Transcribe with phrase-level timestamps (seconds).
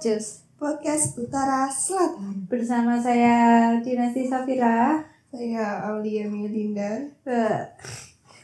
[0.00, 0.16] di
[0.56, 2.48] Podcast Utara Selatan.
[2.48, 5.04] bersama saya Dinasti Safira.
[5.28, 7.04] Saya Aulia Melinda.
[7.28, 7.60] Eh,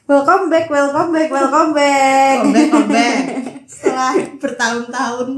[0.05, 2.37] Welcome back, welcome back, welcome back.
[2.45, 3.16] Comeback, comeback.
[3.73, 5.29] Setelah bertahun-tahun.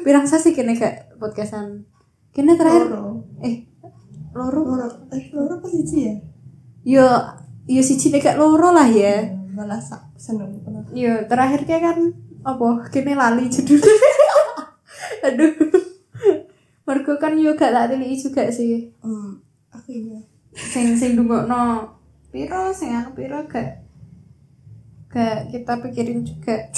[0.00, 1.84] Pirang sasi kene gak podcastan.
[2.32, 3.28] Kene terakhir Loro.
[3.44, 3.68] eh
[4.32, 4.60] loro.
[4.64, 4.88] Loro.
[5.12, 6.14] Eh, loro apa sih ya?
[6.82, 7.06] Yo
[7.68, 9.36] yo siji nek gak loro lah ya.
[9.52, 9.84] Malah
[10.16, 10.64] seneng.
[10.96, 11.98] Yo terakhir kayak kan
[12.40, 13.84] apa kene lali judul.
[15.26, 15.54] Aduh.
[16.86, 18.92] Mergo kan yo gak tak teli juga sih.
[19.02, 19.42] Hmm,
[19.74, 20.20] aku iya.
[20.54, 23.84] sing sing dungokno piro sing anu piro gak
[25.08, 26.68] gak kita pikirin juga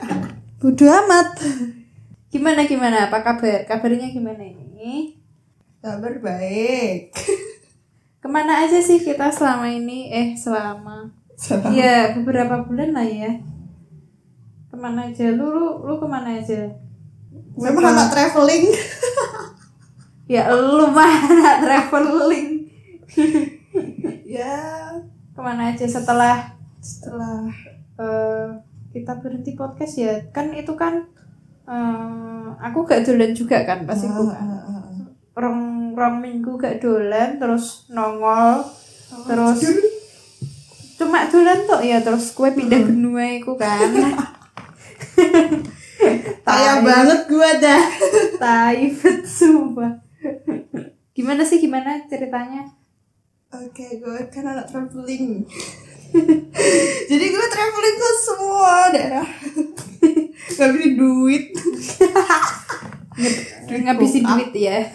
[0.60, 1.36] bodoh amat
[2.32, 5.20] gimana gimana apa kabar kabarnya gimana ini
[5.84, 7.12] Kabar baik.
[8.24, 11.76] ke mana aja sih kita selama ini eh selama Salam.
[11.76, 13.36] ya beberapa bulan lah ya
[14.72, 16.72] ke mana aja lu lu, lu ke mana aja
[17.54, 18.64] Memang anak traveling.
[20.34, 22.48] ya lu mah anak traveling.
[24.24, 24.90] Ya,
[25.30, 27.46] ke mana aja setelah setelah.
[27.94, 28.46] eh
[28.90, 30.14] kita berhenti podcast ya?
[30.28, 31.06] Kan itu kan
[31.64, 34.42] eh aku gak dolan juga kan pas itu Ah, kan?
[34.44, 34.86] ah, ah,
[35.36, 35.62] rong
[35.92, 38.66] rong minggu gak dolan terus nongol
[39.24, 39.62] terus
[40.94, 43.90] cuma dolan tok ya terus kue pindah benua iku kan
[46.44, 47.82] Kaya banget gua dah.
[48.42, 50.04] Taifet sumpah
[51.14, 52.66] gimana sih gimana ceritanya
[53.54, 55.46] Oke, gue kan anak traveling.
[57.10, 59.28] Jadi gue traveling ke semua daerah.
[60.58, 61.44] Ngabisin duit.
[63.70, 64.90] ngabisin duit ya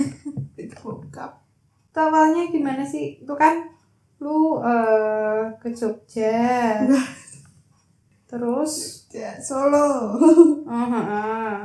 [0.84, 1.40] bokap.
[1.88, 3.72] itu awalnya gimana sih itu kan
[4.20, 6.84] lu eh, ke Jogja
[8.30, 10.22] terus Ya, Solo.
[10.70, 11.56] heeh.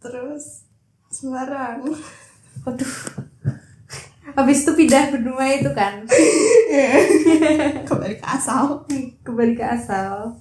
[0.00, 0.64] Terus
[1.12, 1.84] Semarang.
[2.64, 2.94] Aduh.
[4.32, 6.02] Habis itu pindah benua itu kan.
[7.88, 8.84] Kembali ke asal.
[9.22, 10.34] Kembali ke asal.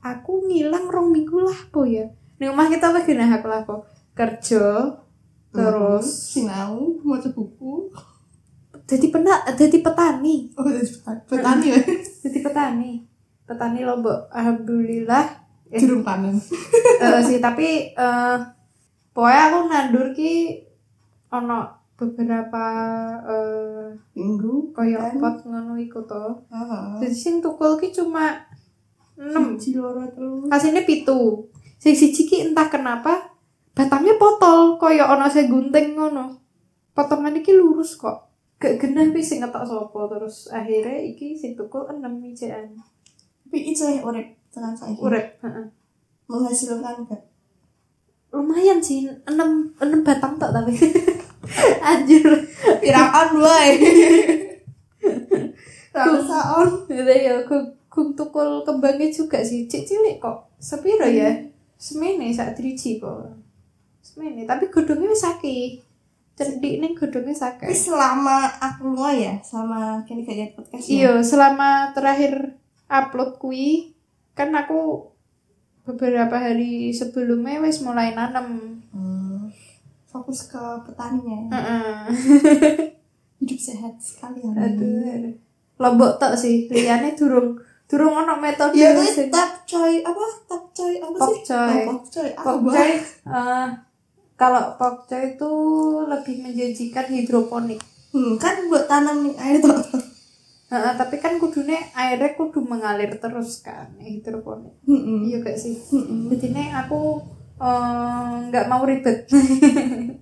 [0.00, 2.04] Aku ngilang rong minggu lah po ya.
[2.36, 3.84] Nih omah kita apa gini aku lah po.
[4.12, 4.92] Kerja
[5.54, 7.88] terus Sinau, mau buku.
[8.84, 10.52] jadi pena jadi petani.
[10.58, 10.66] Oh,
[11.24, 11.80] petani ya.
[12.20, 12.92] Jadi petani.
[13.44, 14.32] Petani Lombok.
[14.32, 15.44] Alhamdulillah.
[15.68, 16.36] Eh, Jurung panen.
[17.04, 18.38] eh, sih tapi eh
[19.14, 20.60] pokoknya aku nandur ki
[21.32, 22.64] ono beberapa
[23.24, 24.74] eh Minggu.
[24.74, 26.24] koyo pot ngono iku to.
[26.50, 26.98] Ah.
[26.98, 28.38] Jadi sing tukul ki cuma
[29.14, 29.60] 6.
[29.62, 30.50] Siji loro telu.
[30.50, 31.46] Hasilnya pitu.
[31.78, 33.34] Sing siji ki entah kenapa
[33.74, 36.38] batangnya potol koyo ono sing gunting ngono.
[36.94, 38.30] Potongan iki lurus kok.
[38.58, 42.93] Gak genah pi sing ngetok sopo terus akhirnya iki sing tukul 6 wijaan.
[43.44, 44.98] Tapi itu ya urip tenan saiki.
[44.98, 45.26] Urip.
[46.26, 47.22] Menghasilkan gak?
[48.34, 50.72] Lumayan sih 6 6 batang tok tapi.
[51.92, 52.24] Anjir.
[52.80, 53.70] Piraan wae.
[55.94, 56.88] Rasa on.
[56.90, 57.56] Gitu ya aku
[57.86, 59.70] kum tukul kembangnya juga sih.
[59.70, 60.50] Cik cilik kok.
[60.58, 61.30] Sepiro ya?
[61.78, 63.38] Semene sak driji kok.
[64.02, 65.78] Semene, tapi godongnya wis akeh.
[66.34, 67.78] Cendik ning godongnya Tapi sakit.
[67.78, 70.90] selama aku lo ya sama kini kayak podcast.
[70.90, 72.58] Iya, selama terakhir
[72.94, 73.90] upload kui
[74.32, 75.10] kan aku
[75.82, 78.78] beberapa hari sebelumnya wis mulai nanam.
[78.88, 79.50] Hmm,
[80.06, 81.50] fokus ke petaninya ya.
[81.52, 81.98] Heeh.
[83.42, 84.72] hidup sehat sekali hari ini.
[84.72, 85.34] Aduh.
[85.74, 90.96] Lombok tok sih, liyane durung durung ono metode ya sing- tap coy apa tap coy
[90.96, 91.68] apa Pok sih coy.
[91.68, 92.90] oh, pok coy apa Pokcoy,
[93.28, 93.66] eh,
[94.34, 95.50] kalau pokcoy itu
[96.04, 97.82] lebih menjanjikan hidroponik.
[98.10, 99.76] hmm, kan buat tanam nih air tuh
[100.74, 104.74] Heeh, tapi kan kudune airnya kudu mengalir terus kan hidroponik.
[104.82, 105.78] Hmm, Iya gak sih?
[105.78, 106.26] hmm.
[106.28, 107.22] Jadi nih aku
[107.56, 109.30] eh, nggak mau ribet.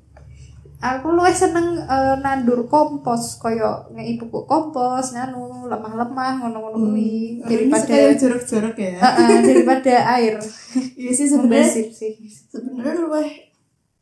[0.83, 7.87] aku luwih seneng eh, nandur kompos koyo ngei pupuk kompos nganu lemah-lemah ngono-ngono kuwi daripada
[7.87, 10.35] daripada jorok-jorok ya Heeh, daripada air
[11.01, 12.13] iya sih sebenarnya sih.
[12.51, 13.31] sebenarnya luwih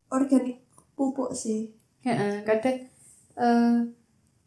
[0.08, 0.64] organik
[0.96, 1.68] pupuk sih
[2.00, 2.88] Heeh, kadang
[3.36, 3.76] eh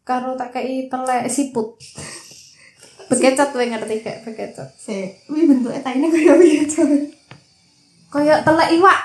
[0.04, 1.80] karo tak kei telek siput.
[3.08, 4.68] Bekecot wae ngerti gak bekecot.
[4.76, 6.92] sih wih bentuknya tainya kayak coy
[8.12, 9.00] Kayak telek iwak.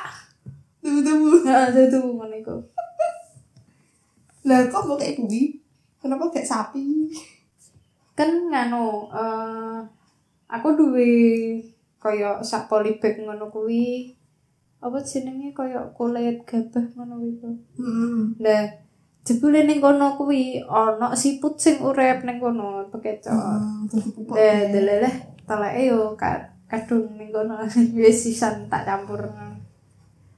[0.80, 2.56] tunggu tunggu Heeh, itu ngono iku.
[4.48, 5.60] lah kok mau kayak kuwi
[6.00, 7.12] kenapa kayak sapi
[8.16, 9.80] kan nganu eh
[10.48, 11.12] aku duwe
[12.00, 14.16] kaya sak polybag ngono kuwi
[14.80, 18.40] apa jenenge kaya kulit gabah ngono iku hmm.
[18.40, 18.63] lah
[19.25, 22.88] jebule ning kono kuwi ana siput sing urip ning kono
[23.30, 24.71] Hmm, jadi pupuk lah ya.
[24.74, 26.31] deleleh teleke yo ka
[26.66, 27.56] kadung ning kono.
[28.00, 29.21] Wis sisan tak campur.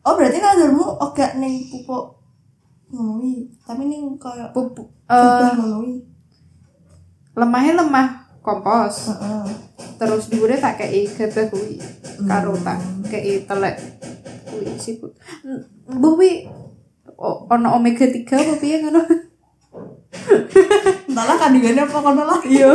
[0.01, 2.19] Oh berarti nazarmu oga ning pupuk
[2.91, 5.93] ngono wi tapi ning koyo pupuk eh ngono wi
[7.31, 8.07] lemahnya lemah
[8.41, 9.13] kompos.
[9.13, 9.45] Heeh.
[9.95, 11.77] Terus dhuwure tak kei gabah kuwi
[12.25, 13.77] karo tak kei telek
[14.49, 15.13] kuwi siput.
[15.87, 16.70] Mbuh wi o-
[17.21, 19.01] ono omega 3 apa piye ngono?
[21.09, 22.41] Entahlah kandungannya apa kono lah.
[22.41, 22.73] Iya.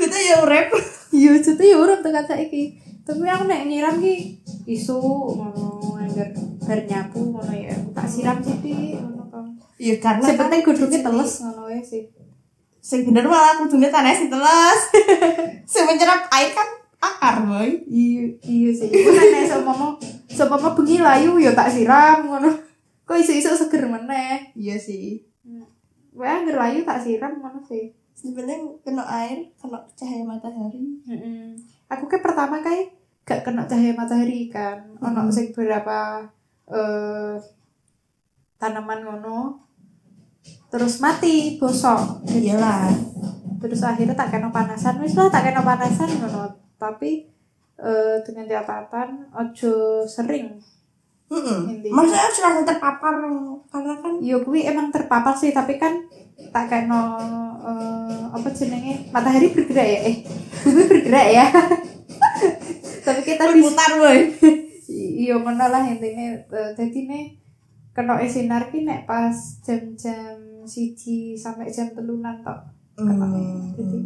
[0.00, 0.72] Kita ya urep
[1.12, 4.38] iya jute ya urip tekan saiki tapi aku nek nyiram ki
[4.70, 4.96] isu
[5.36, 6.30] ngono anggar
[6.64, 7.76] bar nyapu ngono ya.
[7.92, 9.44] Tak siram sithik ngono kan.
[9.76, 12.02] Iya karena sing kan penting kudune jenis- teles ngono wae sih.
[12.80, 14.80] Sing bener malah kudune tanah sing teles.
[15.70, 16.68] Sing menyerap air kan
[16.98, 17.68] akar boy.
[17.84, 18.88] Iya iya sih.
[18.88, 19.86] Nek nek seumpama
[20.30, 22.69] seumpama bengi layu ya tak siram ngono
[23.10, 25.26] kok isu-isu seger meneh iya sih
[26.14, 31.58] Wae anggar layu tak siram ngono sih sebenarnya kena air kena cahaya matahari Mm-mm.
[31.90, 32.94] Aku kayak pertama kayak
[33.26, 34.78] gak kena cahaya matahari kan.
[35.02, 35.34] Ono Mm.
[35.34, 36.22] sing beberapa
[36.70, 37.34] eh
[38.62, 39.58] tanaman ngono.
[40.70, 42.22] Terus mati, bosok.
[42.30, 42.86] iyalah
[43.58, 46.46] Terus akhirnya tak kena panasan, wis lah tak kena panasan ngono.
[46.78, 47.26] Tapi
[47.74, 50.62] eh dengan catatan ojo sering.
[51.30, 51.60] Heeh.
[51.70, 51.94] Intinya.
[51.94, 53.14] Maksudnya harus langsung terpapar
[53.70, 55.94] karena kan Yo kuwi emang terpapar sih, tapi kan
[56.50, 57.02] tak kena
[57.60, 60.16] eh apa jenenge matahari bergerak ya eh
[60.64, 61.44] bumi bergerak ya
[63.06, 64.18] tapi kita berputar boy.
[64.88, 67.24] iya ngono lah intinya Eh, jadi nih
[67.92, 73.72] kena sinar ki nek pas jam-jam siji sampai jam telunan tok Hmm.
[73.80, 73.96] Jadi,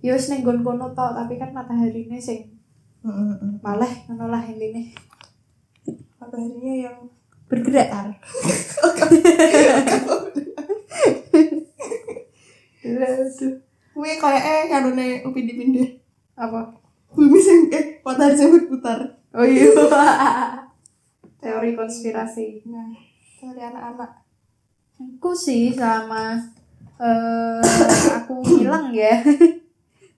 [0.00, 2.48] ya wis ning kono tok tapi kan mataharine sing
[3.04, 3.60] Heeh.
[3.60, 4.88] maleh ngono lah intine
[6.18, 6.96] Mataharinya yang
[7.48, 7.88] bergerak.
[12.84, 13.52] Aduh.
[13.94, 15.90] Kuwi kayak eh kanune upin dipindah.
[16.38, 16.70] apa
[17.10, 19.00] Bumi sing eh matahari sing berputar.
[19.34, 19.66] oh iya
[21.42, 22.94] teori konspirasi Nah,
[23.42, 24.22] dari anak-anak.
[25.18, 26.38] aku sih sama
[27.02, 27.58] eh
[28.14, 29.18] aku hilang ya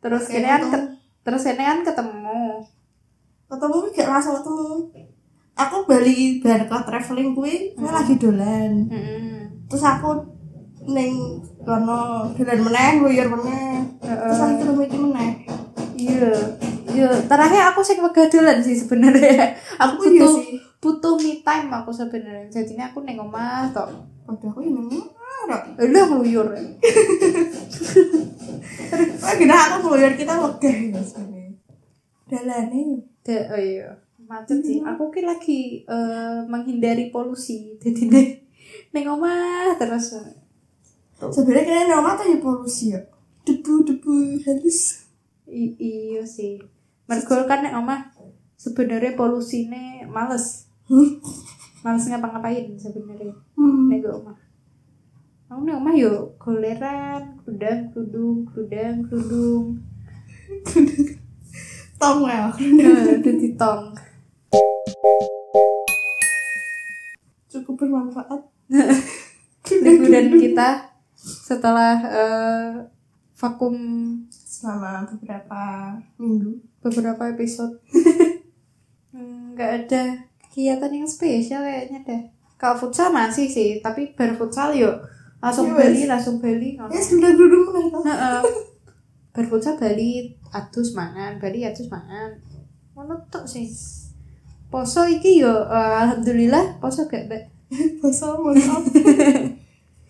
[0.00, 0.82] terus Kayak ini kan
[1.24, 2.60] terus ini kan ketemu
[3.50, 4.68] Ketemu gak langsung ketemu.
[5.60, 7.84] Aku balik bar ke traveling kuwi, Hmm.
[7.86, 8.88] lagi dolan.
[8.88, 9.68] Mm-mm.
[9.68, 10.10] Terus aku
[10.86, 12.00] ning kono
[12.32, 13.84] dolan meneh, luyur meneh.
[14.00, 15.30] Terus lagi ketemu iki meneh.
[15.94, 16.32] Iya,
[16.88, 17.08] iya.
[17.28, 19.52] Terakhir aku sih kegadulan sih sebenarnya.
[19.84, 20.56] Aku Aku iya butuh sih.
[20.80, 22.48] butuh me time aku sebenarnya.
[22.48, 23.92] Jadinya aku neng omah tok.
[24.24, 25.62] Padahal aku yang ngarep.
[25.84, 26.46] Lu ngeluyur.
[29.20, 31.52] Wah, kira aku luyur kita wegah ya sebenarnya.
[32.26, 32.82] Dalane.
[33.20, 33.90] De, oh iya.
[34.30, 34.78] Macet sih.
[34.86, 37.74] Aku ki lagi eh, menghindari polusi.
[37.82, 38.28] Jadi neng
[38.94, 40.14] neng omah terus.
[41.18, 43.02] Sebenarnya kalian nama tuh ya polusi ya.
[43.42, 45.10] Debu-debu halus.
[45.50, 46.62] I- iya sih.
[47.10, 48.14] Mergo kan neng omah
[48.54, 50.70] sebenarnya polusine males.
[51.82, 53.34] Males ngapa-ngapain sebenarnya.
[53.58, 53.88] Hmm.
[53.90, 54.36] nego omah
[55.50, 59.64] aku nih omah yo goleran kerudung kerudung kerudung kerudung
[62.00, 62.48] Tong ya.
[63.20, 63.92] dadi tong
[67.48, 68.40] Cukup bermanfaat.
[69.70, 72.70] liburan kita setelah eh,
[73.32, 73.74] vakum
[74.28, 75.62] Selama beberapa
[76.16, 76.58] minggu.
[76.80, 77.76] beberapa episode
[79.10, 80.02] Hmm, nggak ada
[80.40, 82.22] kegiatan yang spesial kayaknya deh
[82.54, 85.02] kalau futsal masih sih tapi bar futsal yuk
[85.38, 88.06] langsung Iya, bali langsung bali ngono Ya sudah dulu mulai tau.
[88.06, 88.40] Heeh.
[89.34, 92.38] bar futsal bali atus mangan bali atus mangan
[92.94, 93.66] ngono tok sih
[94.70, 97.42] poso iki yo eh, alhamdulillah poso gak mbak
[98.02, 98.82] Masa masa.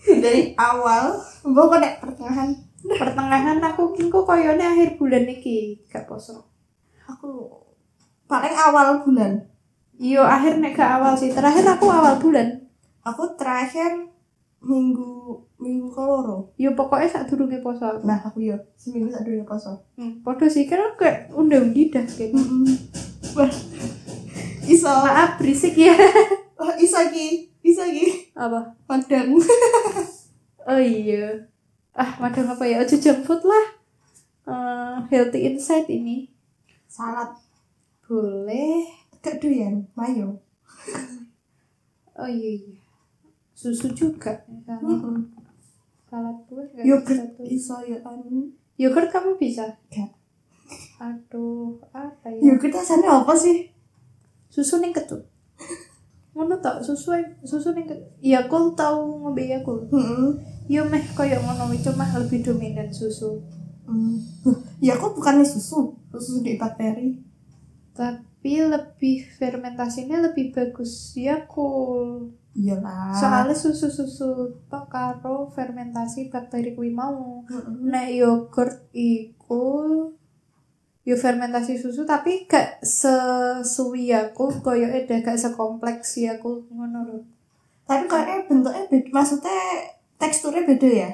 [0.00, 1.12] Dari awal,
[1.44, 2.50] mbak kok nek pertengahan
[2.80, 6.48] pertengahan aku kingko koyone akhir bulan iki gak poso
[7.04, 7.28] aku
[8.24, 9.44] paling awal bulan.
[10.00, 12.64] iyo akhir nek gak awal sih terakhir aku awal bulan
[13.00, 14.08] Aku terakhir
[14.60, 16.52] minggu minggu keloro.
[16.56, 18.04] yo pokoknya saat durunge poso aku.
[18.04, 19.72] Nah, aku yo seminggu tak dulu poso.
[19.96, 22.40] hmm, podo sih kan kayak undi-undi dah kayaknya
[23.36, 23.52] Wah.
[24.70, 24.86] Iso.
[24.88, 25.94] maaf berisik ya
[26.60, 27.48] Oh, iso ki.
[27.64, 28.30] Iso ki.
[28.36, 29.32] apa Padang.
[30.70, 31.48] oh iya
[31.90, 33.66] ah madam apa ya ojo junk food lah
[34.50, 36.26] Eh, healthy insight ini
[36.86, 37.30] Salad.
[38.02, 38.82] boleh
[39.20, 40.40] Gak doyan, mayo.
[42.18, 42.76] oh iya, iya.
[43.52, 44.32] susu juga
[44.66, 45.16] Heeh.
[46.08, 48.48] salad nggak Yogurt iso ya anu.
[48.74, 50.10] yogurt kamu bisa Gak.
[50.98, 53.69] aduh apa ya Yogurt rasanya apa sih?
[54.50, 55.22] Susu ning ketut.
[56.34, 57.16] Ngono tok susu
[57.46, 57.86] susu ning
[58.20, 60.28] ya aku tau ngombe aku Heeh.
[60.68, 63.40] yo meh koyo ngono cuma lebih dominan susu.
[63.86, 64.20] Hmm.
[64.78, 67.18] Ya aku bukannya susu, susu di bakteri.
[67.96, 71.12] Ta- tapi lebih fermentasinya lebih bagus.
[71.12, 73.12] Yakult iyalah.
[73.12, 77.44] Soalnya susu-susu tok karo fermentasi bakteri kuwi mau.
[77.44, 77.92] Mm-mm.
[77.92, 80.08] nek yogurt iku
[81.00, 87.18] yo fermentasi susu tapi gak sesuwi Yakult koyo eda gak sekompleks Yakult ngono lho.
[87.88, 89.58] Tapi kayaknya bentuknya beda maksudnya
[90.20, 91.10] teksturnya beda ya?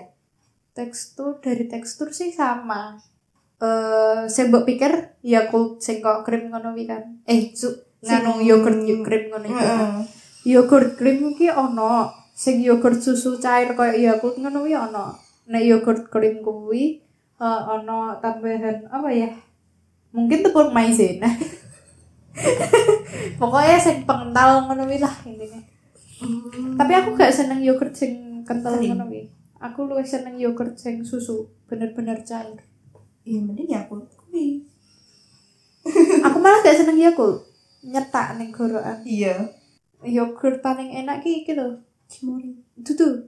[0.75, 2.99] Tekstur dari tekstur sih sama.
[3.63, 7.23] Eh saya mbok pikir Yakult sing kok krim ngono kan.
[7.25, 7.71] Eh su
[8.03, 8.43] nganu.
[8.43, 9.91] yogurt yo krim ngono iku kan.
[10.43, 15.15] Yogurt krim ki ono sing yogurt susu cair koyo Yakult ngono wi ono.
[15.47, 16.99] Nek yogurt krim kuwi
[17.39, 19.31] eh, ono tambahan apa ya
[20.17, 21.29] mungkin tepung maizena
[23.37, 25.61] pokoknya sing pengental ngono lah intinya.
[26.17, 26.81] Hmm.
[26.81, 29.05] tapi aku gak seneng yogurt sing kental ngono
[29.61, 32.61] aku luwih seneng yogurt sing susu bener-bener cair.
[33.27, 34.63] Iya mending ya aku kuwi.
[36.23, 37.43] Aku malah gak seneng Yakult.
[37.83, 39.03] Nyetak ning gorokan.
[39.03, 39.51] Iya.
[40.07, 41.83] Yogurt paling enak ki iki lho.
[42.07, 43.27] Cimori itu tuh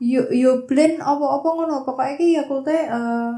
[0.00, 1.84] yo yo blend apa-apa ngono.
[1.84, 3.36] Pokoknya ki Yakult teh eh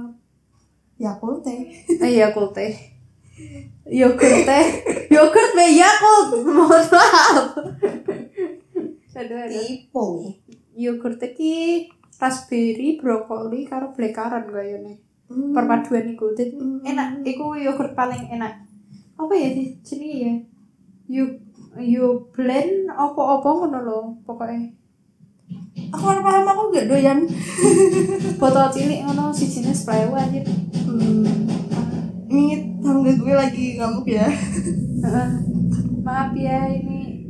[1.02, 1.66] ya aku teh
[1.98, 2.70] eh Yakult teh
[3.90, 4.64] yogurt teh
[5.10, 7.58] yogurt be Yakult mohon maaf.
[9.18, 9.62] Aduh aduh.
[9.66, 10.06] Tipu
[10.78, 11.54] yogurt teh ki
[12.22, 15.02] raspberry brokoli karo blackcurrant kayaknya.
[15.26, 15.50] Hmm.
[15.50, 16.38] perpaduan iku.
[16.38, 16.86] Hmm.
[16.86, 17.26] enak.
[17.26, 18.62] Iku yogurt paling enak.
[19.18, 20.32] Apa ya sih jenis ya?
[21.10, 21.24] You
[21.82, 24.70] you blend apa-apa ngono lho pokoknya
[25.92, 27.18] aku ora paham aku gak doyan.
[28.40, 30.40] Botol cilik ngono sijine sprayu aja.
[32.32, 32.44] Ini
[32.80, 34.28] tangga gue lagi ngamuk ya.
[36.06, 37.28] Maaf ya ini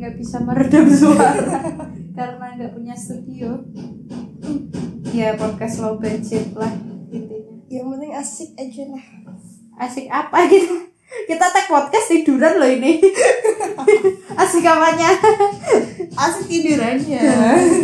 [0.00, 1.60] nggak bisa meredam suara.
[2.16, 3.64] Karena nggak punya studio.
[5.10, 6.70] Ya podcast low budget lah
[7.10, 7.54] intinya.
[7.70, 9.04] Yang penting asik aja lah.
[9.80, 10.90] Asik apa gitu?
[11.26, 13.02] Kita tag podcast tiduran loh ini.
[14.42, 15.10] Asik apanya?
[16.14, 17.22] Asik tidurannya.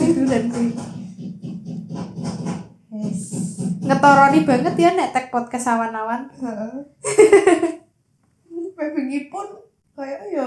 [0.06, 0.70] Tiduran sih
[3.06, 3.24] yes
[4.06, 6.30] ngetoroni banget ya nek tag podcast awan-awan
[8.76, 9.46] Pepegi pun
[9.98, 10.46] kayak ya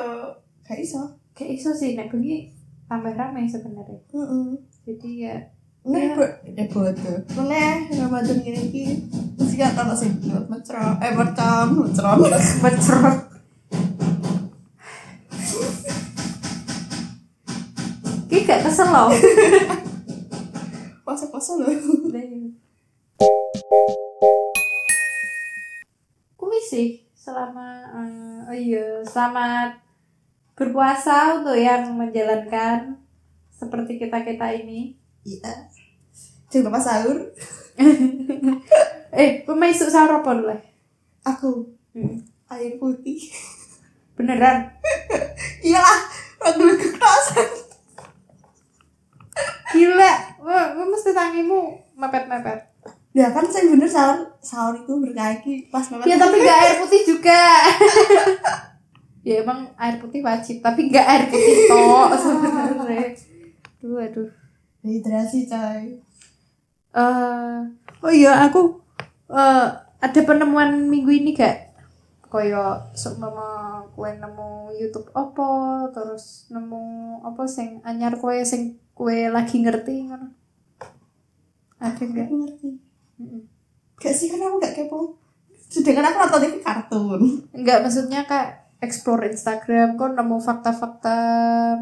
[0.64, 1.02] kayak iso
[1.36, 2.56] kayak iso sih nek bengi
[2.88, 4.48] tambah ramai sebenarnya Heeh.
[4.88, 5.36] jadi ya
[5.80, 6.12] Nah, Iya.
[6.12, 7.20] buat eh buat tuh.
[7.40, 8.84] Mana Ramadan gini ki
[9.40, 12.20] mesti kan kalau sih buat macam eh macam macam
[12.62, 13.18] becerot
[18.28, 19.08] Ki gak kesel loh
[21.08, 21.72] puasa loh.
[26.40, 29.76] Kuwi sih selama eh, oh iya selamat
[30.56, 32.96] berpuasa untuk yang menjalankan
[33.52, 34.96] seperti kita kita ini.
[35.28, 35.68] Iya.
[36.48, 37.18] Jangan lupa sahur.
[39.10, 40.56] Eh, pemain isuk sahur apa dulu?
[41.26, 42.22] Aku Hmm.
[42.54, 43.18] air putih.
[44.14, 44.70] Beneran?
[45.66, 46.02] Iyalah,
[46.38, 47.50] lagu kekerasan.
[49.74, 50.14] Gila,
[50.86, 52.69] mesti tangimu mepet-mepet.
[53.20, 56.08] Ya kan saya bener sahur sahur itu berkaki pas banget.
[56.08, 57.42] Ya tapi gak air putih juga.
[59.28, 63.12] ya emang air putih wajib, tapi gak air putih tok sebenarnya.
[63.84, 64.30] Aduh, aduh.
[64.80, 66.00] dehidrasi coy.
[66.96, 67.60] eh
[68.00, 68.80] oh iya aku
[69.28, 69.68] eh
[70.00, 71.76] ada penemuan minggu ini gak
[72.32, 79.60] koyo seumpama kue nemu YouTube opo terus nemu apa sing anyar kue sing kue lagi
[79.60, 80.32] ngerti ngono
[81.80, 82.89] ada Gak ngerti.
[84.00, 85.20] Gak sih kan aku gak kepo.
[85.70, 87.22] Sedangkan aku nonton TV kartun.
[87.52, 91.20] enggak maksudnya kak explore Instagram kok nemu fakta-fakta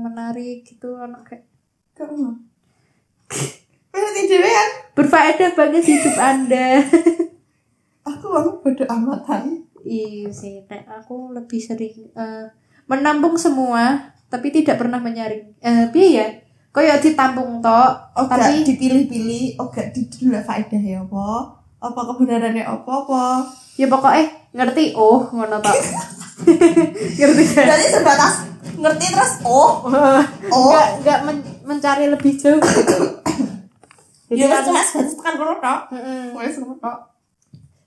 [0.01, 1.46] menarik gitu anak kayak
[1.98, 2.34] Gak mau.
[3.89, 4.70] Berarti kan?
[4.94, 6.86] berfaedah banget hidup anda
[8.08, 9.67] Aku orang bodo amatan.
[9.84, 12.48] Iya sih, nek aku lebih sering eh,
[12.88, 15.60] menampung semua, tapi tidak pernah menyaring.
[15.60, 15.91] Eh,
[16.79, 16.96] ya?
[16.96, 21.27] Kayak ditampung tok, Oh tapi gak dipilih-pilih, oh gak didulu faedah ya apa?
[21.77, 23.24] Apa kebenarannya apa apa?
[23.77, 24.93] ya pokoknya ngerti.
[24.93, 25.75] Oh, ngono tok.
[27.19, 27.65] ngerti kan?
[27.65, 28.34] Berarti sebatas
[28.77, 29.81] ngerti terus oh
[30.53, 32.62] oh Enggak enggak men- mencari lebih jauh.
[34.27, 35.81] Jadi ya wes aku- cuma sebatas tekan kono tok.
[36.77, 36.98] Tok.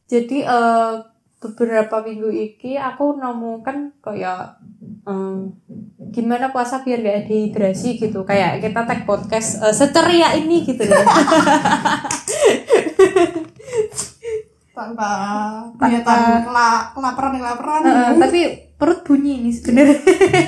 [0.07, 0.93] jadi eh,
[1.41, 4.61] beberapa minggu iki aku nemu kan kayak
[5.03, 5.57] em,
[6.11, 11.01] gimana puasa biar gak dehidrasi gitu kayak kita tag podcast eh, seceria ini gitu ya
[14.71, 15.11] Tanpa
[15.75, 17.81] Tanpa- kelihatan kela- kelaparan kelaparan.
[17.83, 18.41] Eh, tapi
[18.75, 19.99] perut bunyi nih sebenarnya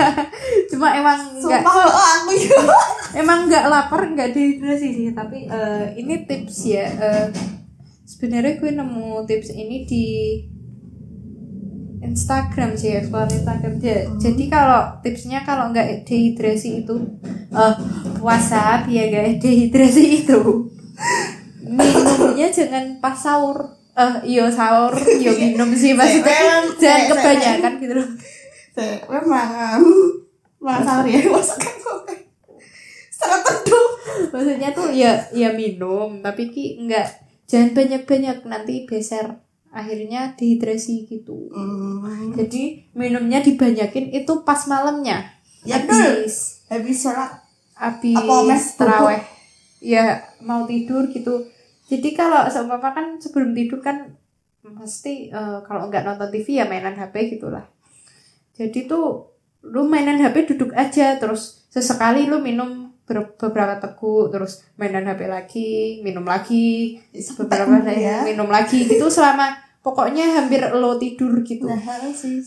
[0.73, 2.49] cuma emang nggak aku ya.
[3.21, 7.27] emang nggak lapar nggak dehidrasi sih tapi eh, ini tips ya eh,
[8.07, 10.05] sebenarnya gue nemu tips ini di
[12.03, 13.79] Instagram sih explore Instagram.
[13.79, 16.99] Ya, jadi kalau tipsnya kalau nggak dehidrasi itu
[17.55, 17.75] eh
[18.19, 20.67] puasa biar nggak dehidrasi itu.
[21.63, 23.79] Minumnya jangan pas sahur.
[23.95, 26.67] Eh iyo sahur iyo minum sih maksudnya.
[26.83, 28.09] jangan kebanyakan gitu loh.
[29.23, 29.81] mangan
[30.87, 31.75] sahur ya masakan.
[33.15, 33.89] Sangat teduh.
[34.35, 37.07] maksudnya tuh ya ya minum tapi ki nggak
[37.47, 39.39] jangan banyak banyak nanti beser
[39.73, 41.49] akhirnya dehidrasi gitu.
[41.51, 42.37] Hmm.
[42.37, 45.33] jadi minumnya dibanyakin itu pas malamnya.
[45.65, 47.41] Ya, habis Habis sholat.
[47.77, 49.23] habis teraweh
[49.83, 51.51] ya mau tidur gitu.
[51.91, 54.15] Jadi kalau seumpama kan sebelum tidur kan
[54.79, 57.67] pasti eh, kalau nggak nonton TV ya mainan HP gitulah.
[58.55, 59.35] Jadi tuh
[59.67, 62.82] lu mainan HP duduk aja terus sesekali lu minum
[63.15, 65.69] beberapa teguk terus mainan HP lagi
[66.01, 66.97] minum lagi
[67.37, 68.25] beberapa Sampai ya.
[68.25, 71.79] minum lagi gitu selama pokoknya hampir lo tidur gitu Nah,
[72.11, 72.39] sih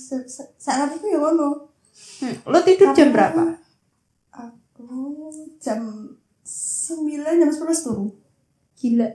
[0.55, 1.67] saat itu ya ngono.
[2.19, 3.59] Hmm, lo tidur jam berapa
[4.31, 4.87] Aku
[5.59, 5.81] jam
[6.45, 8.07] 9 jam 11 turun.
[8.75, 9.07] gila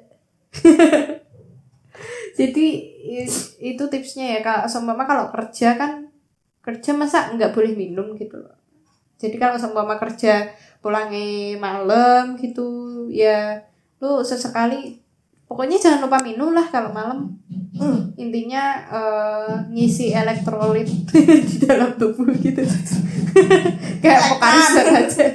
[2.38, 2.66] jadi
[3.60, 6.08] itu tipsnya ya kalau seumpama kalau kerja kan
[6.60, 8.56] kerja masa nggak boleh minum gitu loh
[9.20, 10.48] jadi kalau seumpama kerja
[10.80, 11.20] pulangnya
[11.56, 12.64] malam gitu
[13.06, 13.60] ya
[14.00, 14.96] lu sesekali
[15.44, 17.36] pokoknya jangan lupa minum lah kalau malam
[17.70, 18.12] Hmm.
[18.12, 20.84] intinya eh, ngisi elektrolit
[21.48, 22.60] di dalam tubuh gitu
[24.04, 25.28] kayak pokarister aja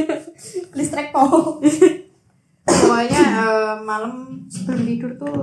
[0.74, 1.62] Listrik po.
[2.64, 5.38] pokoknya eh, malam sebelum tidur tuh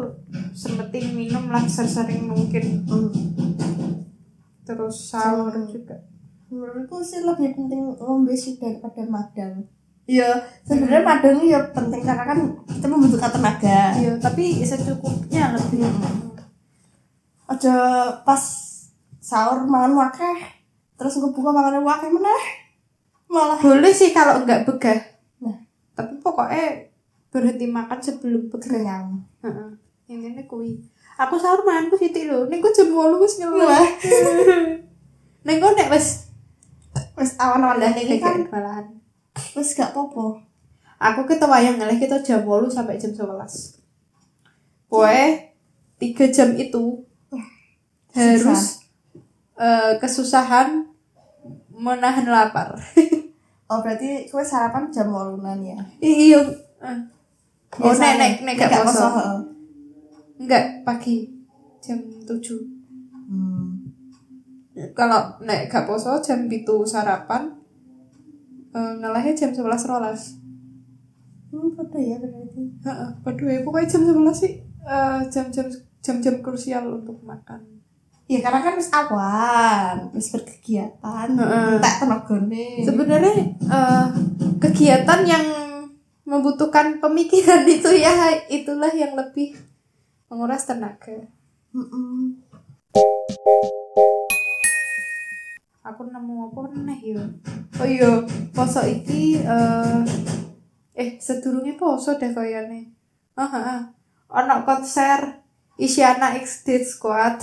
[0.51, 3.15] sempetin minum lah sesering mungkin Hmm.
[4.61, 5.71] terus sahur Hmm.
[5.71, 5.95] juga
[6.49, 9.65] Menurutku sih lebih penting ngombe sih daripada madang.
[10.05, 12.37] Iya, sebenarnya madang ya penting karena kan
[12.69, 13.97] kita membutuhkan tenaga.
[13.97, 15.89] iya tapi secukupnya lebih
[17.49, 17.73] Aja
[18.21, 18.41] pas
[19.21, 20.37] sahur mangan wakeh,
[20.97, 22.43] terus ngebuka makan wakeh meneh.
[23.25, 24.97] Malah boleh sih kalau nggak begah
[25.41, 25.57] Nah.
[25.97, 26.89] tapi pokoknya
[27.33, 29.07] berhenti makan sebelum begah kenyang.
[29.41, 29.69] Heeh.
[30.05, 30.77] yang ini kui
[31.17, 33.49] aku sahur mangan ku siti lho ning ku jam 8 wis Wah.
[33.57, 33.89] ngelih
[35.49, 36.24] ning ku nek wis
[37.15, 38.85] Wes awan-awan Lah, ini kan malahan
[39.55, 40.39] wes gak popo.
[40.95, 43.79] aku kita wayang ngelih kita jam 8 sampai jam 11
[44.87, 45.51] Pokoknya
[45.97, 47.03] tiga jam itu
[48.11, 48.79] harus
[49.55, 50.87] eh, kesusahan
[51.71, 52.75] menahan lapar.
[53.65, 55.73] Oh berarti kue sarapan jam walunan ya?
[55.97, 56.37] Iya.
[56.85, 56.99] eh.
[57.81, 58.13] Oh, nek Biasanya.
[58.21, 59.07] nek nek gak poso.
[60.37, 61.33] Enggak, pagi
[61.81, 61.97] jam
[62.29, 62.74] 7.
[64.91, 67.55] Kalau nek gak poso jam itu sarapan
[68.75, 70.35] eh ngelahnya jam 11 rolas.
[71.47, 72.61] Hmm, betul ya berarti.
[72.83, 75.67] Heeh, waduh ya pokoknya jam 11 sih eh, jam-jam
[76.03, 77.63] jam-jam krusial untuk makan.
[78.27, 81.77] Ya karena kan wis awan, wis berkegiatan, Heeh.
[81.79, 82.83] tak tenagane.
[82.83, 84.07] Sebenarnya eh,
[84.59, 85.45] kegiatan yang
[86.27, 89.55] membutuhkan pemikiran itu ya itulah yang lebih
[90.27, 91.31] menguras tenaga.
[91.71, 92.43] Mm-mm.
[95.85, 97.21] Aku nemu apa nih yo?
[97.77, 98.09] Oh iya,
[98.49, 100.01] poso iki eh
[100.97, 102.89] eh sedurunge poso deh kayaknya.
[103.37, 103.79] Ah ah.
[104.41, 105.45] Ono konser
[105.77, 107.37] Isyana X Dead Squad.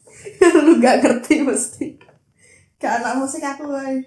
[0.64, 1.86] Lu gak ngerti mesti.
[2.80, 4.00] Gak anak musik aku woy.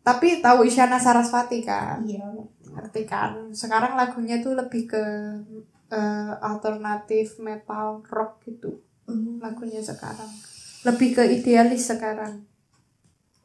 [0.00, 2.00] Tapi tahu Isyana Sarasvati kan?
[2.02, 2.24] Iya.
[2.68, 5.02] ngerti kan sekarang lagunya tuh lebih ke
[5.90, 9.40] eh, alternatif metal rock gitu Mm.
[9.40, 10.28] lagunya sekarang
[10.84, 12.44] lebih ke idealis sekarang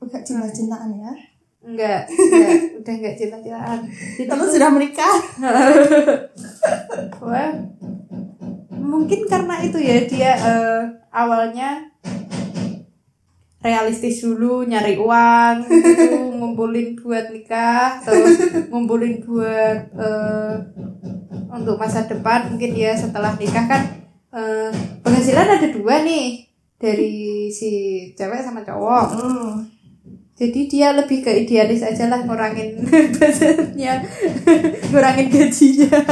[0.04, 1.12] Enggak cinta-cintaan ya.
[1.64, 3.80] enggak enggak udah enggak cinta-cintaan
[4.22, 5.16] Kamu tuh- sudah menikah?
[7.24, 7.52] Wah,
[8.70, 11.88] mungkin karena itu ya dia eh, awalnya
[13.60, 18.36] realistis dulu nyari uang gitu, ngumpulin buat nikah terus
[18.68, 20.56] ngumpulin buat eh,
[21.48, 23.82] untuk masa depan mungkin dia setelah nikah kan
[24.34, 24.68] eh,
[25.00, 26.44] penghasilan ada dua nih
[26.76, 27.72] dari si
[28.12, 29.64] cewek sama cowok Hmm.
[30.34, 34.02] Jadi dia lebih ke idealis aja lah ngurangin budgetnya
[34.90, 35.90] ngurangin gajinya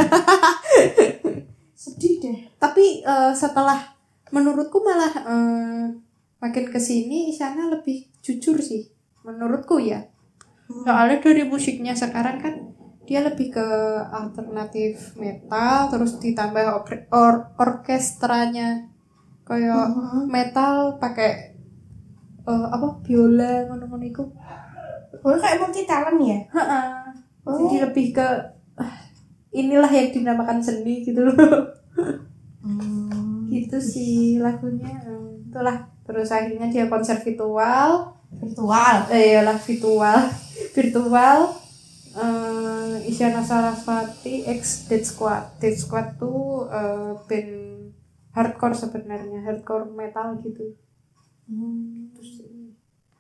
[1.74, 2.38] Sedih deh.
[2.56, 3.82] tapi eh, setelah
[4.30, 5.86] menurutku malah eh,
[6.38, 8.86] makin ke sini Isyana lebih jujur sih
[9.22, 10.06] menurutku ya
[10.66, 12.54] soalnya dari musiknya sekarang kan
[13.04, 13.66] dia lebih ke
[14.08, 18.88] alternatif metal terus ditambah or- or- orkestranya
[19.44, 20.32] kayak Mhm.
[20.32, 21.60] metal pakai
[22.48, 24.24] eh, apa biola ngono-ngono iku?
[25.22, 26.40] Oh kayak multi talent ya?
[26.50, 26.82] Ha-ha.
[27.42, 27.58] Oh.
[27.58, 28.28] jadi lebih ke
[28.78, 28.96] ah,
[29.50, 31.36] inilah yang dinamakan seni gitu loh.
[32.62, 33.50] Hmm.
[33.50, 34.94] gitu sih lagunya.
[35.02, 38.14] Hmm, itulah terus akhirnya dia konser virtual.
[38.32, 38.96] Virtual?
[39.10, 40.18] Eh iyalah virtual.
[40.78, 41.38] Virtual.
[42.14, 45.58] Eh Isyana Sarasvati ex Dead Squad.
[45.58, 47.52] Dead Squad tuh eh, band
[48.32, 50.78] hardcore sebenarnya hardcore metal gitu
[52.16, 52.32] Terus,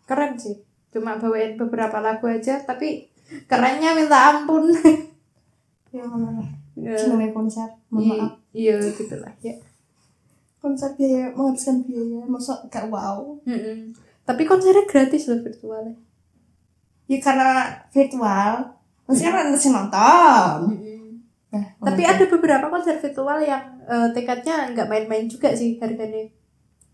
[0.08, 0.56] keren sih.
[0.92, 3.08] Cuma bawain beberapa lagu aja tapi
[3.48, 4.72] kerennya minta ampun.
[5.92, 6.40] Ya mana
[6.72, 6.96] Ya,
[7.36, 8.40] konser mohon maaf.
[8.56, 9.52] iya gitulah ya.
[10.64, 13.36] Konser biaya menghabiskan biaya masa gak wow.
[13.44, 13.92] Mm-mm.
[14.24, 15.92] tapi konsernya gratis loh virtualnya
[17.12, 18.72] ya karena virtual.
[19.04, 20.60] Masih kan yang nonton.
[21.52, 26.24] Nah, tapi ada beberapa konser virtual yang eh, tiketnya nggak main-main juga sih harganya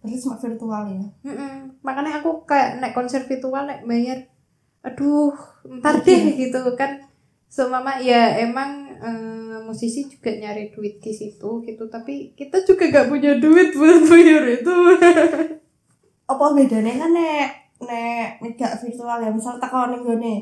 [0.07, 1.03] berarti cuma virtual ya?
[1.27, 1.53] Mm-mm.
[1.83, 4.23] makanya aku kayak naik konser virtual naik bayar.
[4.81, 5.35] Aduh
[5.83, 7.03] ntar deh gitu kan.
[7.47, 11.83] So mama ya emang eh, musisi juga nyari duit di situ gitu.
[11.91, 14.75] Tapi kita juga gak punya duit buat bayar itu.
[16.31, 17.47] Apa bedanya kan nek
[17.83, 19.31] nek media virtual ya?
[19.31, 20.35] Misal tak ning gone.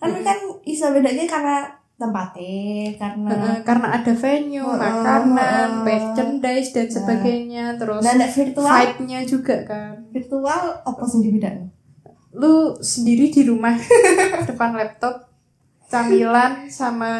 [0.00, 0.24] Kan Mm.
[0.24, 2.56] kan bisa bedanya karena tempatnya
[2.96, 5.36] karena karena ada venue Heeh, makanan
[5.70, 5.84] heeh.
[5.84, 6.94] merchandise dan Nah.
[6.96, 7.64] sebagainya.
[7.76, 8.72] Terus dan nek virtual?
[8.72, 9.92] vibe-nya juga kan?
[10.08, 11.68] Virtual apa sih bedanya
[12.30, 13.74] lu sendiri di rumah
[14.48, 15.26] depan laptop
[15.84, 17.10] camilan sama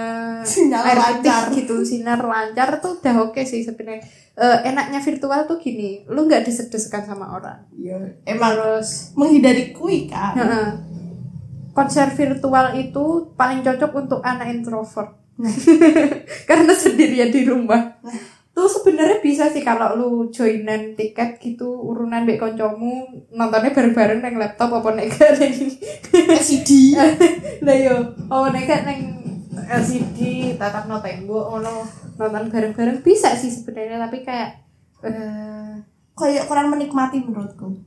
[0.41, 1.51] Sinyal air lancar.
[1.51, 4.07] putih gitu sinar lancar tuh udah oke sih sebenarnya.
[4.33, 7.59] Eh, enaknya virtual tuh gini lu nggak desek-desekan sama orang.
[7.75, 10.69] Iya emang terus menghindari kui kan heeh,
[11.71, 15.17] konser virtual itu paling cocok untuk anak introvert.
[16.49, 17.99] Karena sendirian di rumah.
[18.51, 24.37] Tuh sebenarnya bisa sih kalau lu joinan tiket gitu urunan mbek koncomu nontonnya bareng-bareng neng
[24.37, 25.55] laptop apa nek gak neng
[26.43, 26.99] LCD
[27.65, 29.01] lah yo oh nek gak neng
[29.71, 30.19] LCD
[30.59, 31.87] tatap no tembok ono
[32.19, 33.01] nonton bareng-bareng.
[33.01, 34.51] Bisa sih sebenarnya tapi kayak
[35.07, 35.73] eh
[36.19, 37.81] kayak kurang menikmati menurutku.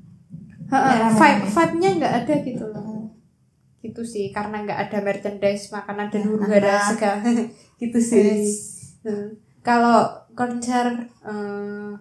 [0.74, 1.52] Vibe rame-rame.
[1.54, 2.93] vibe-nya nggak ada gitu loh
[3.84, 7.20] gitu sih karena nggak ada merchandise makanan dan Ya, huru hara segala
[7.82, 8.24] gitu sih.
[8.40, 8.52] Yes.
[9.04, 9.36] Hmm.
[9.60, 10.88] kalau konser
[11.22, 11.92] eh,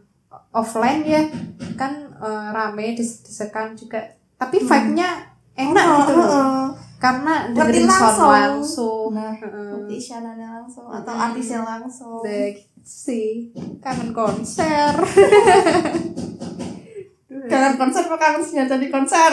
[0.50, 1.26] offline ya
[1.74, 3.98] kan eh, rame des-desekan juga.
[4.36, 6.24] Tapi vibe-nya enak Oh, gitu loh.
[6.24, 6.62] heeh.
[6.96, 8.30] karena dengerin sound langsung.
[8.30, 9.06] langsung.
[9.10, 9.34] Nah,
[9.88, 11.26] isyaratnya langsung atau Mm-mm.
[11.28, 12.22] artisnya langsung.
[12.22, 13.50] Udah gitu sih.
[13.78, 14.94] Kangen konser.
[17.50, 19.32] Kangen konser apa kangen sih jadi konser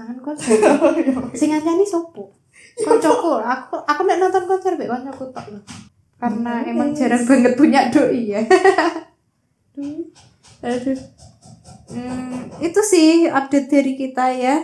[0.00, 0.56] kangen konser.
[1.38, 2.32] Sing nyanyi sopo?
[2.80, 5.60] Koncoku aku aku nek nonton konser be koncoku tok loh
[6.20, 6.68] karena Yes.
[6.72, 8.42] emang jarang banget punya doi ya.
[10.64, 10.98] Aduh.
[11.90, 14.56] Hmm, itu sih update dari kita ya.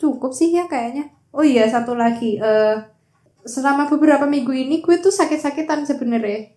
[0.00, 1.12] Cukup sih ya kayaknya.
[1.36, 2.40] Oh iya satu lagi.
[2.40, 2.76] Eh
[3.44, 6.56] selama beberapa minggu ini gue tuh sakit-sakitan sebenarnya.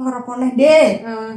[0.00, 0.88] Lara poneh deh.
[1.04, 1.32] Eh,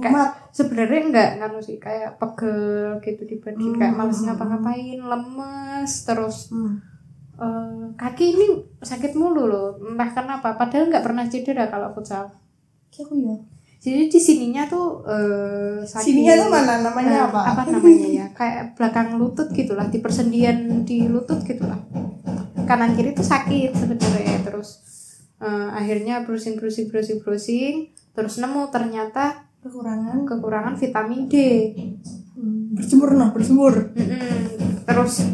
[0.00, 1.28] kumat sebenarnya enggak.
[1.38, 3.76] Nganu sih kayak pegel gitu di badan Hmm.
[3.76, 6.74] kayak males ngapa-ngapain lemes terus hmm.
[7.36, 8.46] eh, kaki ini
[8.80, 9.76] sakit mulu loh.
[9.78, 12.28] Entah kenapa padahal nggak pernah cedera kalau futsal.
[12.90, 13.36] Aku ya.
[13.80, 16.04] Jadi di sininya tuh eh, sakit.
[16.04, 16.74] Sininya tuh mana?
[16.84, 17.40] Namanya Eh, apa?
[17.48, 18.26] apa namanya ya?
[18.36, 21.80] Kayak belakang lutut gitulah di persendian di lutut gitulah.
[22.68, 24.84] Kanan kiri tuh sakit sebenarnya terus
[25.40, 27.74] eh, akhirnya browsing browsing browsing browsing
[28.12, 31.34] terus nemu ternyata kekurangan kekurangan vitamin D
[32.36, 32.76] hmm.
[32.76, 34.84] berjemur nah berjemur Mm-mm.
[34.88, 35.24] terus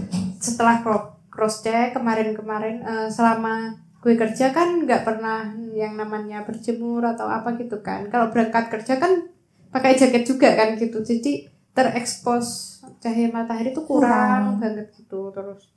[0.43, 0.83] setelah
[1.31, 7.59] cross check kemarin-kemarin eh, selama gue kerja kan nggak pernah yang namanya berjemur atau apa
[7.59, 9.31] gitu kan kalau berangkat kerja kan
[9.75, 14.63] pakai jaket juga kan gitu jadi terekspos cahaya matahari itu kurang Kurang.
[14.63, 15.71] banget gitu terus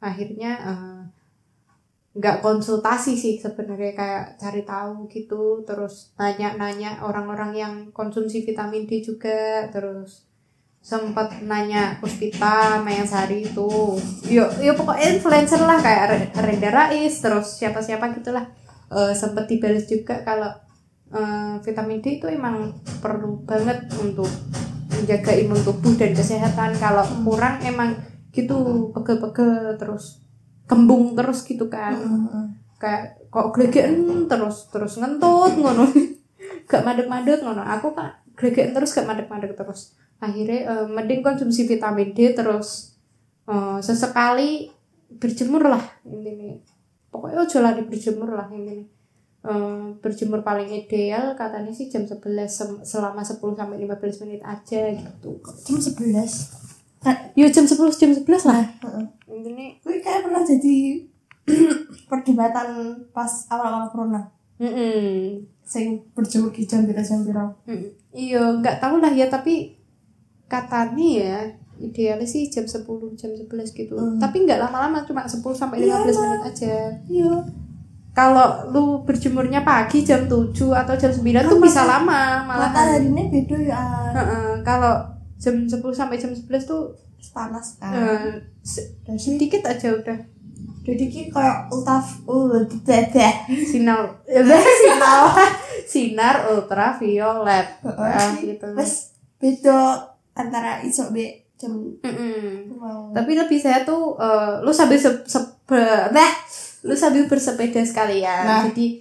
[0.00, 1.00] akhirnya eh,
[2.10, 8.98] nggak konsultasi sih sebenarnya kayak cari tahu gitu terus nanya-nanya orang-orang yang konsumsi vitamin D
[8.98, 10.26] juga terus
[10.80, 13.94] sempat nanya Puspita Mayasari itu.
[14.26, 18.48] Yuk yuk pokoknya influencer lah kayak Re- Renda Rais terus siapa-siapa gitulah.
[18.90, 20.50] Eh sempat dibalas juga kalau
[21.12, 24.26] eh, vitamin D itu emang perlu banget untuk
[24.90, 26.74] menjaga imun tubuh dan kesehatan.
[26.80, 27.94] Kalau kurang emang
[28.32, 30.19] gitu pegel-pegel terus
[30.70, 31.98] kembung terus gitu kan.
[31.98, 32.46] Hmm.
[32.80, 35.84] kayak kok gregeken terus terus ngentut ngono.
[36.70, 37.66] Gak madek-madek ngono.
[37.66, 39.98] Aku kan gregeken terus gak madek-madek terus.
[40.22, 42.94] Akhirnya uh, mending konsumsi vitamin D terus.
[43.50, 44.70] Uh, sesekali
[45.10, 46.54] berjemur lah ini nih
[47.10, 48.86] pokoknya ojo lari berjemur lah intinya.
[49.40, 55.40] Uh, berjemur paling ideal katanya sih jam 11 selama 10 sampai 15 menit aja gitu.
[55.64, 56.69] Jam 11
[57.32, 58.62] yo jam 10 jam 11 lah
[59.30, 60.76] ini gue kayak pernah jadi
[62.10, 62.68] perdebatan
[63.16, 64.22] pas awal-awal corona
[64.60, 65.04] mm -mm.
[65.64, 68.12] sing berjemur di jam bira jam bira mm.
[68.12, 69.80] iya nggak tahu lah ya tapi
[70.50, 71.38] katanya ya
[71.80, 72.84] idealnya sih jam 10
[73.16, 74.20] jam 11 gitu mm.
[74.20, 76.76] tapi nggak lama-lama cuma 10 sampai 15 iya, menit aja
[77.08, 77.32] iya
[78.10, 83.24] kalau lu berjemurnya pagi jam 7 atau jam 9 kan tuh bisa lama malah mataharinya
[83.32, 83.80] beda ya
[84.12, 84.48] uh -uh.
[84.60, 86.92] kalau jam 10 sampai jam 11 tuh
[87.30, 87.92] panas kan.
[87.92, 90.18] Eh, se- sedikit aja udah.
[90.80, 92.60] Jadi ki kayak ultaf uh
[93.64, 94.20] sinar.
[94.80, 95.24] Sinar.
[95.84, 97.66] Sinar ultraviolet.
[97.82, 98.66] Ah, gitu.
[98.72, 101.76] Wes beda antara iso be jam
[102.70, 106.32] mau tapi lebih saya tuh eh, lu sambil se se- bah,
[106.82, 108.44] lu sambil bersepeda sekalian.
[108.46, 108.62] Nah.
[108.66, 109.00] jadi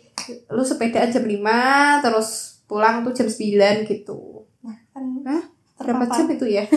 [0.50, 2.30] lu sepedaan jam 5 terus
[2.66, 4.44] pulang tuh jam 9 gitu.
[4.62, 5.44] Nah kan Hah?
[5.80, 6.66] Berapa jam itu ya.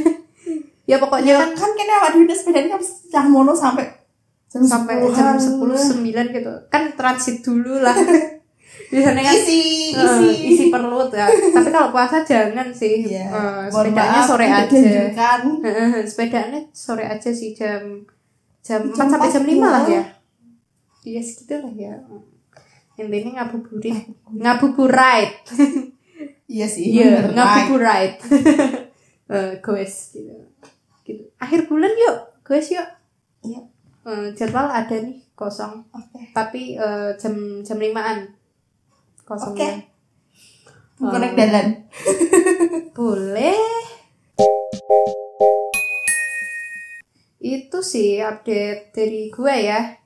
[0.83, 3.87] Ya pokoknya ya kan kan kena awak di sepeda kan cah mono sampai
[4.51, 6.53] jam sampai jam 10 10 9 gitu.
[6.67, 7.95] Kan transit dulu lah.
[8.93, 10.29] Biasanya kan isi eh, isi.
[10.53, 11.31] isi perut ya.
[11.31, 13.09] Tapi kalau puasa jangan sih.
[13.09, 13.25] Iya.
[13.25, 14.67] Eh, Mohon sepedanya maaf, sore aja.
[15.63, 18.03] Heeh, sepedaannya sore aja sih jam
[18.61, 20.05] jam 4 sampai jam 5 lah 4 ya.
[21.03, 21.95] Iya segitu lah ya.
[23.01, 23.97] Intinya ngabuburit,
[24.29, 25.33] ngabuburit.
[26.53, 27.33] iya sih Iya, bener,
[29.33, 30.35] Eh, goes gitu.
[31.03, 31.23] Gitu.
[31.37, 32.85] Akhir bulan yuk, goes yuk.
[33.43, 33.61] Iya.
[34.03, 38.19] Eh, jadwal ada nih kosong, oke tapi eh, jam jam 5-an.
[39.23, 39.89] Kosongnya.
[40.99, 41.37] konek Oh.
[41.37, 41.69] dalan
[42.93, 43.59] Boleh.
[47.39, 49.99] Itu sih update dari gue ya.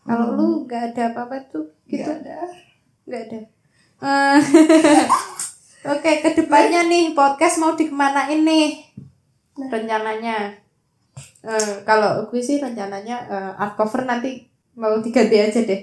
[0.00, 0.38] Kalau Hmm.
[0.38, 2.38] lu nggak ada apa-apa tuh gitu Nggak ada.
[3.04, 3.40] nggak ada.
[5.80, 8.90] Oke, ke depannya nih podcast mau dikemanain nih
[9.56, 9.68] Nah.
[9.68, 10.52] rencananya?
[11.40, 14.44] Eh, kalau gue sih rencananya eh, art cover nanti
[14.76, 15.80] mau diganti aja deh.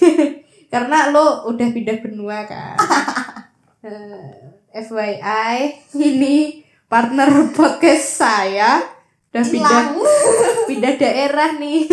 [0.72, 2.76] Karena lo udah pindah benua kan.
[3.84, 4.32] Eh,
[4.72, 8.80] FYI, ini partner podcast saya
[9.28, 9.84] udah pindah
[10.72, 11.84] pindah daerah nih.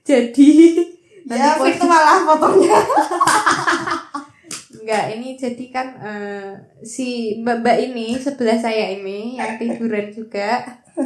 [0.00, 0.80] Jadi
[1.28, 2.80] ya nanti itu malah fotonya
[4.84, 6.52] Enggak, ini jadi kan eh,
[6.84, 10.60] si mbak-mbak ini sebelah saya ini yang tiduran juga.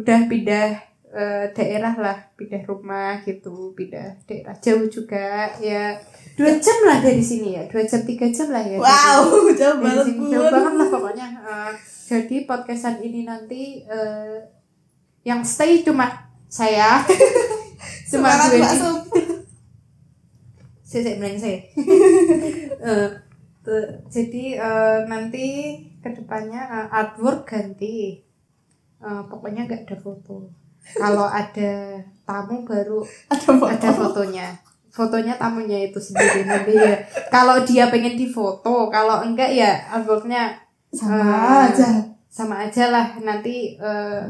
[0.00, 0.80] Udah pindah
[1.12, 4.56] eh, daerah lah, pindah rumah gitu, pindah daerah.
[4.64, 6.00] Jauh juga ya.
[6.40, 8.80] Dua jam lah dari sini ya, dua jam tiga jam lah ya.
[8.80, 11.26] wow jauh banget sini jauh banget lah pokoknya.
[11.36, 11.72] Eh,
[12.08, 14.40] jadi podcastan ini nanti eh,
[15.20, 17.04] yang stay cuma saya,
[18.08, 18.80] cuma Semangat gue Mbak nih.
[18.80, 19.36] Sup.
[20.96, 21.58] Saya saya bilang saya.
[22.80, 23.08] Eh,
[24.06, 25.46] jadi eh, nanti
[25.98, 28.22] ke depannya eh, artwork ganti.
[28.96, 30.48] Eh, pokoknya nggak ada foto.
[30.86, 33.66] Kalau ada tamu baru ada foto.
[33.66, 34.46] ada fotonya.
[34.88, 36.94] Fotonya tamunya itu sendiri nanti ya.
[37.28, 40.56] Kalau dia pengen difoto kalau enggak ya artworknya
[40.88, 41.88] sama Eh, aja.
[42.30, 43.18] sama aja lah.
[43.20, 44.22] Nanti eh,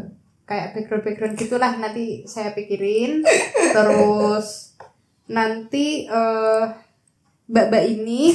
[0.43, 3.21] kayak background background gitulah nanti saya pikirin.
[3.77, 4.75] Terus
[5.27, 6.63] nanti eh
[7.47, 8.35] mbak mbak ini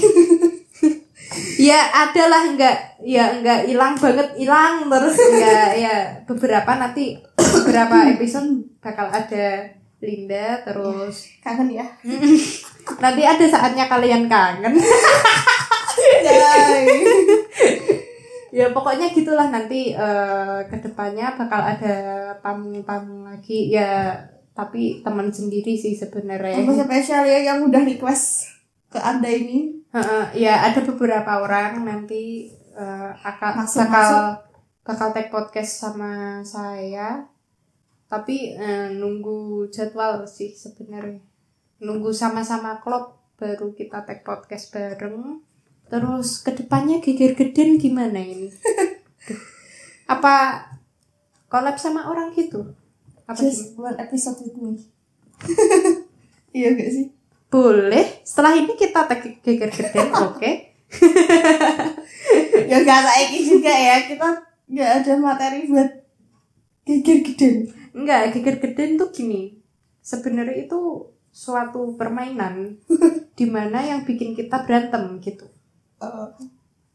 [1.71, 5.95] ya adalah enggak ya enggak hilang banget hilang terus enggak ya
[6.27, 11.85] beberapa nanti beberapa episode bakal ada Linda terus kangen ya.
[13.03, 14.73] Nanti ada saatnya kalian kangen.
[18.51, 21.95] Ya pokoknya gitulah nanti eh, ke depannya bakal ada
[22.43, 23.71] tamu-tamu lagi.
[23.71, 24.11] Ya
[24.51, 26.59] tapi teman sendiri sih sebenarnya.
[26.59, 28.51] Tamu spesial ya yang udah request
[28.91, 29.79] ke anda ini?
[29.91, 34.35] Heeh, ya ada beberapa orang nanti eh, akan Masuk, bakal masuk.
[34.83, 37.27] bakal take podcast sama saya.
[38.11, 41.23] Tapi eh, nunggu jadwal sih sebenarnya.
[41.79, 45.39] Nunggu sama-sama klop baru kita take podcast bareng.
[45.91, 48.47] Terus ke depannya geger geden gimana ini?
[50.13, 50.67] Apa
[51.47, 52.75] collab sama orang gitu
[53.31, 54.73] apa just one episode with me.
[56.51, 57.07] Iya gak sih?
[57.47, 58.27] Boleh.
[58.27, 60.51] Setelah ini kita take geger geden oke?
[62.71, 64.27] Ya gak saiki juga ya kita
[64.71, 65.91] nggak ada materi buat
[66.87, 67.55] geger geden
[67.91, 69.59] Enggak, geger geden tuh gini.
[69.99, 72.79] Sebenarnya itu suatu permainan
[73.39, 75.47] di mana yang bikin kita berantem gitu.
[75.99, 76.29] Eh,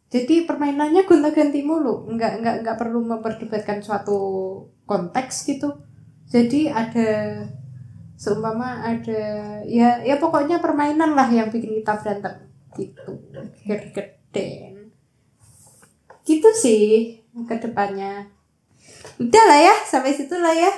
[0.07, 4.19] Jadi permainannya gonta-ganti mulu, enggak enggak enggak perlu memperdebatkan suatu
[4.89, 5.77] konteks gitu.
[6.27, 7.43] Jadi ada
[8.17, 9.23] seumpama ada
[9.69, 12.35] ya ya pokoknya permainan lah yang bikin kita berantem
[12.75, 13.05] gitu.
[13.63, 14.91] Geger geden.
[16.27, 18.27] Gitu sih ke depannya.
[19.21, 20.73] Udah lah ya, sampai situ lah ya.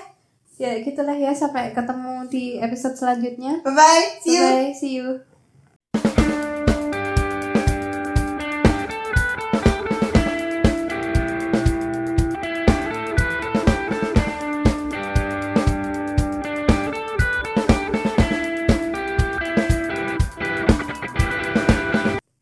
[0.58, 3.62] Ya gitulah ya, sampai ketemu di episode selanjutnya.
[3.62, 5.27] bye bye see you Bye, see you.